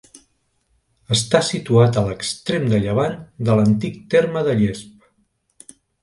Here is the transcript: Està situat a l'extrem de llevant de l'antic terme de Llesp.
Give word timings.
Està 1.15 1.41
situat 1.49 1.99
a 1.99 2.01
l'extrem 2.07 2.65
de 2.71 2.79
llevant 2.85 3.13
de 3.49 3.57
l'antic 3.59 3.99
terme 4.15 4.43
de 4.49 4.55
Llesp. 4.63 5.05